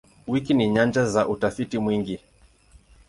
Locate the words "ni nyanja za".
0.53-1.27